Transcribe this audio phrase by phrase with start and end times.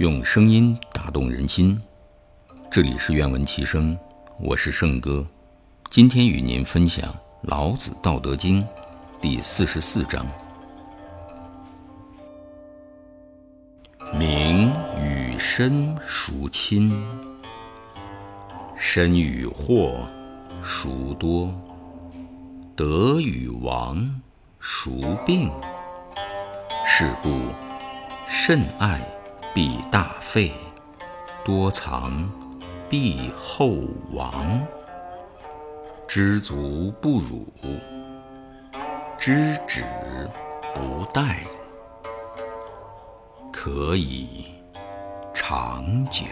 [0.00, 1.78] 用声音打动人心。
[2.70, 3.94] 这里是愿闻其声，
[4.38, 5.26] 我是圣哥。
[5.90, 8.62] 今天与您分享《老子·道德经》
[9.20, 10.26] 第四十四章：
[14.14, 16.90] 名与身孰亲？
[18.78, 20.08] 身与祸
[20.62, 21.52] 孰多？
[22.74, 24.18] 得与亡
[24.60, 25.50] 孰病？
[26.86, 27.28] 是故
[28.30, 28.98] 甚爱
[29.52, 30.52] 必大费，
[31.44, 32.30] 多藏
[32.88, 33.78] 必厚
[34.12, 34.64] 亡。
[36.06, 37.46] 知足不辱，
[39.18, 39.84] 知止
[40.74, 41.36] 不殆，
[43.52, 44.46] 可以
[45.34, 46.24] 长久。